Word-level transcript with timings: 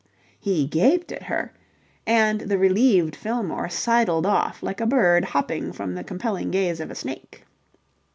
He 0.39 0.65
gaped 0.65 1.11
at 1.11 1.21
her, 1.25 1.53
and 2.07 2.41
the 2.41 2.57
relieved 2.57 3.15
Fillmore 3.15 3.69
sidled 3.69 4.25
off 4.25 4.63
like 4.63 4.81
a 4.81 4.87
bird 4.87 5.25
hopping 5.25 5.71
from 5.71 5.93
the 5.93 6.03
compelling 6.03 6.49
gaze 6.49 6.79
of 6.79 6.89
a 6.89 6.95
snake. 6.95 7.43